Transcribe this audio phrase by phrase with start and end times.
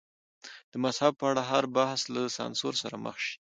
[0.71, 3.35] د مذهب په اړه هر بحث له سانسور سره مخ شي.